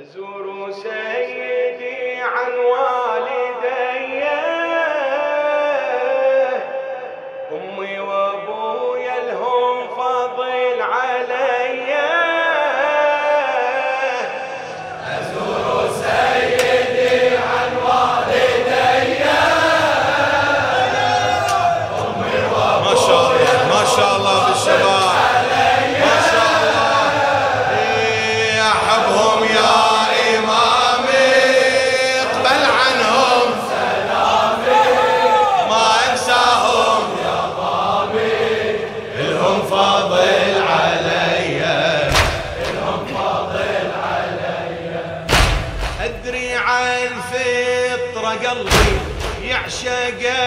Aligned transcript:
أزور 0.00 0.70
سيدي 0.72 2.20
عن 2.20 2.52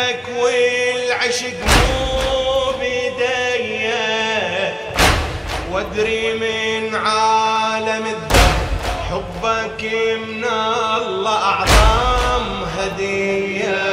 يعشقك 0.04 0.24
والعشق 0.40 1.60
مو 1.66 2.72
بيدي 2.80 3.94
وادري 5.72 6.34
من 6.34 6.96
عالم 6.96 8.06
الدهر 8.06 8.54
حبك 9.10 9.84
من 10.18 10.44
الله 10.44 11.38
أعظم 11.38 12.64
هدية. 12.78 13.84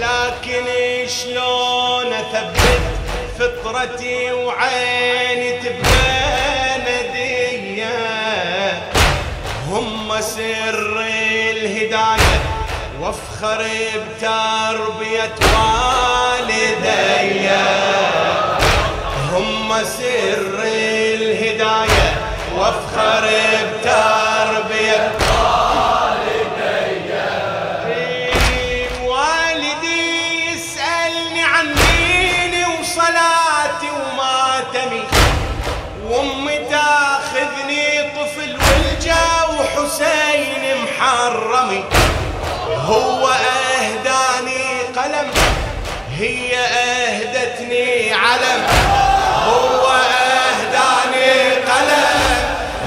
لكن 0.00 0.66
شلون 1.08 2.12
أثبت 2.12 2.80
فطرتي 3.38 4.32
وعيني 4.32 5.58
تبقى 5.58 6.78
ندية؟ 6.78 7.98
هم 9.68 10.20
سر 10.20 11.00
الهداية. 11.50 12.51
وافخر 13.02 13.62
بتربية 13.94 15.34
والدي. 16.38 17.00
هم 19.32 19.68
سر 19.84 20.58
الهداية 20.64 22.08
وافخر 22.56 23.24
بتربية 23.64 25.12
والدي. 29.02 30.52
يسألني 30.52 31.42
عن 31.44 31.74
ديني 31.74 32.64
وصلاتي 32.66 33.90
وماتمي 33.90 35.02
وأمي 36.06 36.58
تاخذني 36.58 37.84
طفل 38.02 38.52
ولجا 38.56 39.24
وحسين. 39.50 40.21
هو 42.86 43.28
أهداني 43.28 44.80
قلم 44.96 45.30
هي 46.18 46.58
أهدتني 46.58 48.12
علم. 48.12 48.66
هو 49.46 49.86
أهداني 49.86 51.50
قلم 51.50 52.20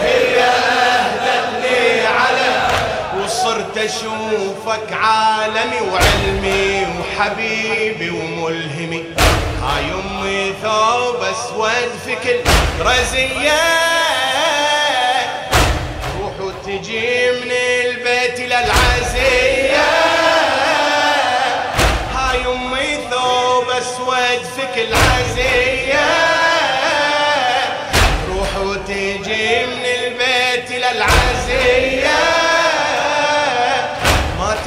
هي 0.02 0.44
أهدتني 0.44 2.08
علم. 2.08 2.62
وصرت 3.24 3.78
أشوفك 3.78 4.94
عالمي 4.94 5.82
وعلمي 5.92 6.88
وحبيبي 7.00 8.10
وملهمي. 8.10 9.04
هاي 9.64 9.92
امي 9.92 10.54
ثوب 10.64 11.24
أسود 11.24 11.92
في 12.06 12.16
كل 12.16 12.50
رزية. 12.82 13.62
تروح 16.02 16.36
وتجي 16.40 17.32
من 17.32 17.52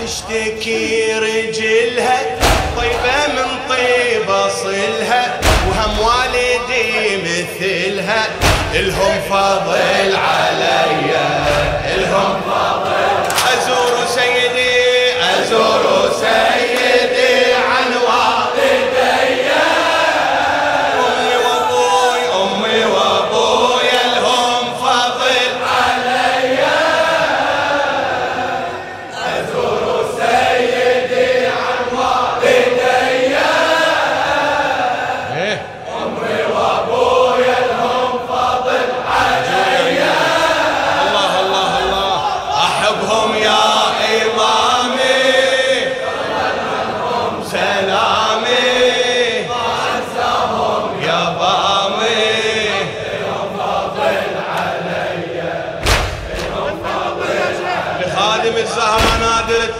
تشتكي 0.08 1.12
رجلها 1.12 2.20
طيبة 2.76 3.26
من 3.28 3.68
طيب 3.68 4.30
أصلها 4.30 5.40
وهم 5.68 5.98
والدي 5.98 7.16
مثلها 7.16 8.26
الهم 8.74 9.20
فضل 9.30 10.16
علي 10.16 11.37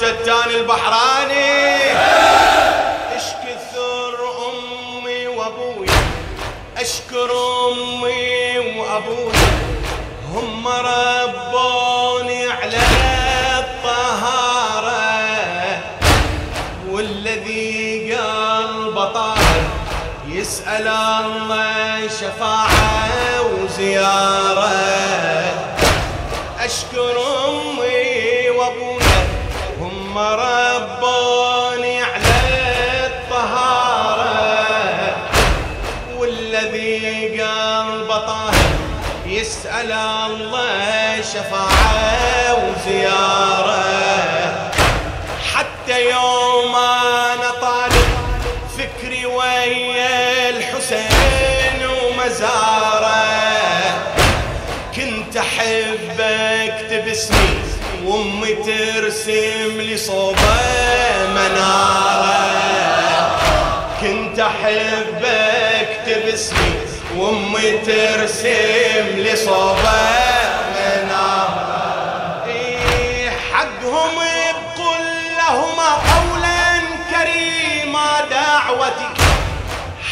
التتاني 0.02 0.56
البحراني. 0.56 1.92
اش 3.16 3.24
كثر 3.42 4.14
أمي 4.48 5.26
وابوي 5.26 5.86
اشكر 6.76 7.30
أمي 7.70 8.58
وابوي 8.78 9.32
هم 10.32 10.68
ربوني 10.68 12.48
على 12.48 12.80
الطهارة. 13.58 14.98
والذي 16.90 18.14
قلبه 18.14 19.04
طاهر 19.04 19.62
يسأل 20.28 20.88
الله 20.88 22.08
شفاعة 22.08 23.42
وزيارة. 23.42 24.68
أشكر 26.60 27.16
أمي 27.48 27.67
هم 30.18 30.24
ربوني 30.24 32.02
على 32.02 33.06
الطهارة 33.06 34.36
والذي 36.16 37.28
قلبه 37.28 38.18
طاهر 38.18 38.54
يسأل 39.26 39.92
الله 39.92 41.20
شفاعة 41.22 42.54
وزيارة. 42.54 43.84
حتى 45.54 46.10
يوم 46.10 46.76
أنا 46.76 47.50
طالب 47.60 48.08
فكري 48.78 49.26
ويا 49.26 50.50
الحسين 50.50 51.86
ومزاره. 51.86 53.28
كنت 54.96 55.36
احب 55.36 56.20
اكتب 56.20 57.08
اسمي 57.08 57.58
وأمي 58.04 58.54
ترسم 58.54 59.57
وامي 67.28 67.70
ترسم 67.70 69.06
لي 69.16 69.36
مناره 70.74 72.44
إيه 72.46 73.30
حقهم 73.30 74.14
بقول 74.16 75.04
لهما 75.38 75.90
قولا 75.94 76.80
كريما 77.10 78.08
دعوتي. 78.30 79.08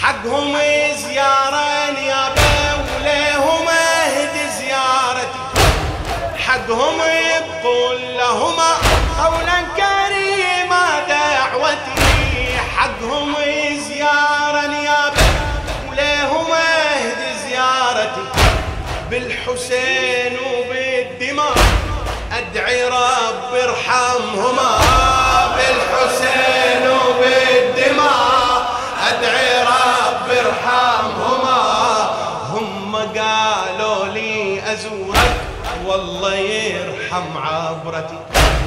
حقهم 0.02 0.56
زيارة 1.08 1.66
يا 2.00 2.24
وليهم 3.00 3.68
اهد 3.68 4.34
زيارتي. 4.58 5.42
حدهم 6.46 6.98
يقول 7.00 7.98
لهما 8.18 8.70
قولا 9.24 9.55
بالحسين 19.46 20.38
وبالدماء 20.38 21.54
أدعي 22.32 22.84
رب 22.84 23.54
ارحمهما. 23.54 24.78
بالحسين 25.56 26.90
وبالدماء 26.90 28.66
أدعي 29.08 29.62
رب 29.62 30.30
ارحمهما. 30.30 31.62
هم 32.50 32.96
قالوا 32.96 34.06
لي 34.06 34.62
أزورك 34.72 35.36
والله 35.86 36.34
يرحم 36.36 37.38
عبرتي. 37.38 38.18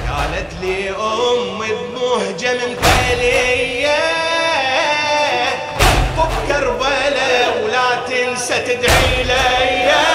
قالت 0.10 0.54
لي 0.62 0.90
امي 0.90 1.68
بمهجة 1.72 2.54
ممثلية 2.54 4.00
بكربلاء 6.18 7.62
ولا 7.64 7.96
تنسى 8.08 8.60
تدعي 8.60 9.24
لي. 9.24 10.09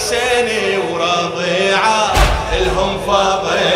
حسيني 0.00 0.76
ورضيعة 0.78 2.12
إلهم 2.52 3.00
فاضل 3.06 3.69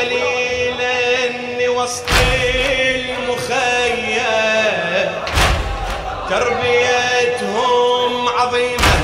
والدليل 0.00 0.80
إني 0.80 1.68
وسط 1.68 2.10
المخيم. 2.94 4.20
تربيتهم 6.30 8.12
عظيمة 8.28 8.94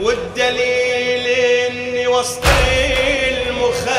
والدليل 0.00 1.26
إني 1.26 2.06
وسط 2.06 2.44
المخيم. 3.28 3.92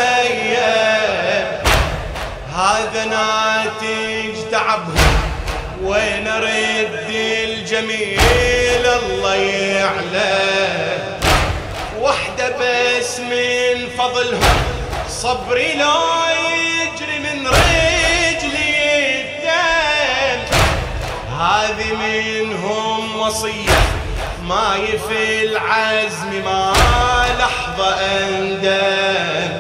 هذا 2.56 3.06
ناتج 3.06 4.36
تعبهم 4.52 5.18
وين 5.84 6.28
أرد 6.28 7.10
الجميل 7.10 8.86
الله 8.86 9.36
يعلم. 9.36 11.20
وحدة 12.02 12.50
بس 12.60 13.20
من 13.20 13.90
فضلهم 13.98 14.83
صبري 15.24 15.74
لو 15.74 16.02
يجري 16.52 17.20
من 17.20 17.48
رجلي 17.48 19.22
الدم. 19.22 20.42
هذه 21.40 21.90
منهم 21.94 23.20
وصية 23.20 23.80
ما 24.48 24.76
يفي 24.76 25.44
العزم 25.44 26.32
ما 26.46 26.74
لحظة 27.40 27.90
أندم. 27.96 29.52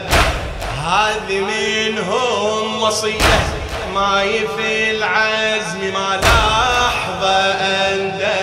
هذه 0.85 1.39
منهم 1.39 2.81
وصية 2.81 3.39
ما 3.95 4.23
يفي 4.23 4.91
العزم 4.91 5.93
ما 5.93 6.19
لحظة 6.23 7.37
أندم. 7.51 8.42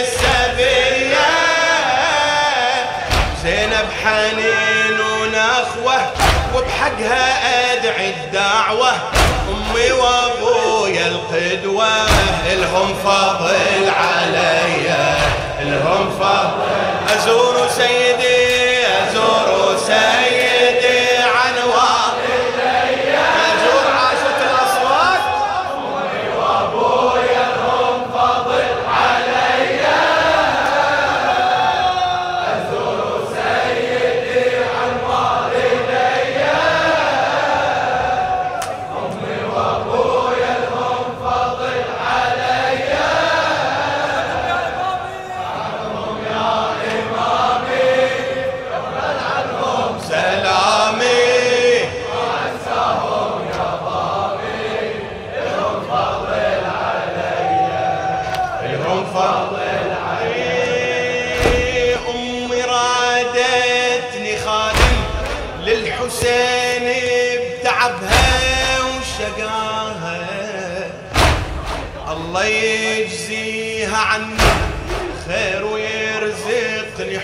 السبية 0.00 1.28
زينب 3.42 3.88
حنين 4.04 5.00
ونخوة 5.00 6.12
وبحقها 6.54 7.72
أدعي 7.72 8.10
الدعوة. 8.10 8.92
أمي 9.48 9.92
وأبوي 9.92 10.68
ابويا 10.88 11.06
القدوة 11.06 11.86
إلهم 12.52 12.94
فضل 13.04 13.90
علي 13.90 14.94
إلهم 15.62 16.10
فضل 16.20 17.16
أزور 17.16 17.68
سيدي 17.76 18.37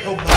Oh, 0.06 0.10
Obama. 0.10 0.33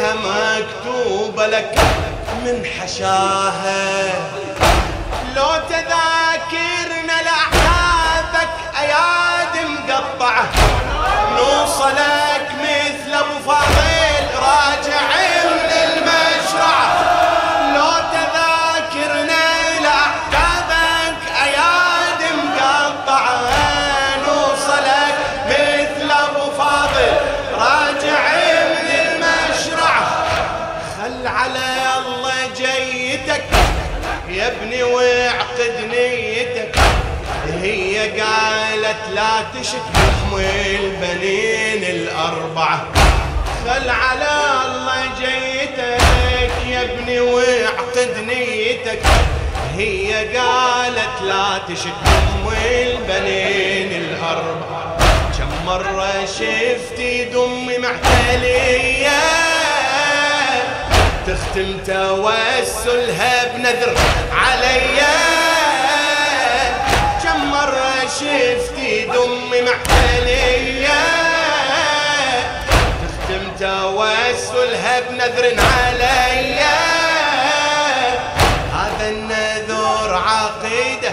بيها 0.00 0.14
مكتوبة 0.14 1.46
لك 1.46 1.74
من 2.44 2.64
حشاها. 2.64 4.12
لو 5.36 5.46
تذاكرنا 5.68 7.22
لأحداثك 7.22 8.50
أياد 8.80 9.66
مقطعة. 9.66 10.44
نوصلك 11.36 12.29
الأربعة 42.20 42.86
خل 43.64 43.90
على 43.90 44.32
الله 44.66 45.02
جيتك 45.20 46.02
يا 46.66 46.82
ابني 46.82 47.20
واعقد 47.20 48.16
نيتك. 48.26 49.02
هي 49.76 50.36
قالت 50.36 51.22
لا 51.22 51.58
تشك 51.68 51.92
بحم 52.04 52.48
البنين 52.74 54.02
الأربعة. 54.02 54.96
كم 55.38 55.66
مرة 55.66 56.24
شفتي 56.26 57.24
دمي 57.24 57.78
معتلية؟ 57.78 59.20
تختم 61.26 61.78
توسلها 61.86 63.44
بنذر 63.54 63.94
عليا. 64.32 65.16
كم 67.22 67.50
مرة 67.50 68.00
شفتي 68.20 69.04
دمي 69.04 69.62
محتلية 69.62 69.90
تختم 70.50 70.79
توسلها 73.60 75.00
بنذر 75.00 75.44
عليا. 75.44 76.80
هذا 78.74 79.08
النذور 79.08 80.14
عقيدة 80.14 81.10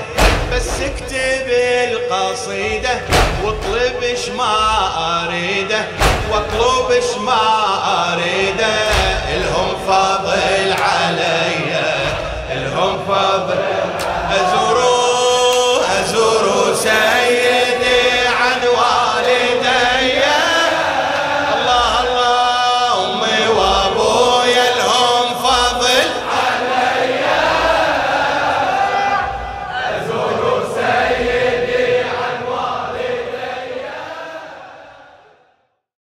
بس 0.54 0.70
اكتب 0.82 1.48
القصيدة. 1.92 3.02
واطلبش 3.44 4.30
ما 4.30 4.56
أريده 5.24 5.82
واطلبش 6.32 7.18
ما 7.18 7.44
أريده. 8.14 8.76
إلهم 9.36 9.70
فضل 9.88 10.74
علي 10.74 11.27